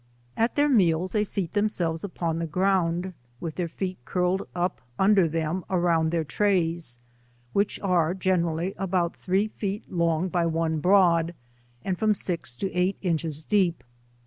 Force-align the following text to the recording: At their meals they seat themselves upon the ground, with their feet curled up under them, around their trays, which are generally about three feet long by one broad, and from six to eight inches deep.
At 0.35 0.55
their 0.55 0.67
meals 0.67 1.11
they 1.11 1.23
seat 1.23 1.51
themselves 1.51 2.03
upon 2.03 2.39
the 2.39 2.47
ground, 2.47 3.13
with 3.39 3.53
their 3.53 3.67
feet 3.67 3.99
curled 4.03 4.47
up 4.55 4.81
under 4.97 5.27
them, 5.27 5.63
around 5.69 6.09
their 6.09 6.23
trays, 6.23 6.97
which 7.53 7.79
are 7.81 8.15
generally 8.15 8.73
about 8.79 9.15
three 9.15 9.47
feet 9.49 9.91
long 9.91 10.27
by 10.27 10.47
one 10.47 10.79
broad, 10.79 11.35
and 11.85 11.99
from 11.99 12.15
six 12.15 12.55
to 12.55 12.73
eight 12.73 12.97
inches 13.03 13.43
deep. 13.43 13.83